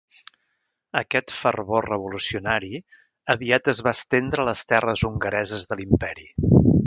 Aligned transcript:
Aquest 1.01 1.33
fervor 1.41 1.87
revolucionari 1.89 2.81
aviat 3.35 3.71
es 3.75 3.83
va 3.89 3.95
estendre 3.99 4.45
a 4.45 4.49
les 4.49 4.65
terres 4.73 5.07
hongareses 5.11 5.71
de 5.73 5.81
l'Imperi. 5.83 6.29